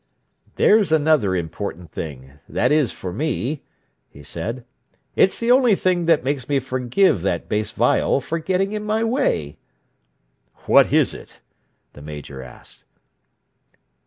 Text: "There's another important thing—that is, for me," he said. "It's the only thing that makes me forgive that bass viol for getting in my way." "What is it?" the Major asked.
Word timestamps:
"There's 0.55 0.91
another 0.91 1.35
important 1.35 1.91
thing—that 1.91 2.71
is, 2.71 2.91
for 2.91 3.13
me," 3.13 3.61
he 4.09 4.23
said. 4.23 4.65
"It's 5.15 5.39
the 5.39 5.51
only 5.51 5.75
thing 5.75 6.07
that 6.07 6.23
makes 6.23 6.49
me 6.49 6.57
forgive 6.57 7.21
that 7.21 7.47
bass 7.47 7.69
viol 7.69 8.19
for 8.19 8.39
getting 8.39 8.71
in 8.71 8.83
my 8.83 9.03
way." 9.03 9.59
"What 10.65 10.91
is 10.91 11.13
it?" 11.13 11.39
the 11.93 12.01
Major 12.01 12.41
asked. 12.41 12.85